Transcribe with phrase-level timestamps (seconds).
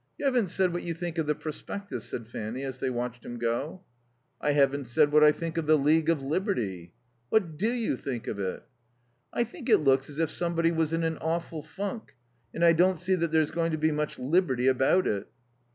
[0.17, 3.37] "You haven't said what you think of the prospectus," said Fanny, as they watched him
[3.37, 3.83] go.
[4.41, 6.95] "I haven't said what I think of the League of Liberty."
[7.29, 8.63] "What do you think of it?"
[9.31, 12.15] "I think it looks as if somebody was in an awful funk;
[12.51, 15.27] and I don't see that there's going to be much liberty about it."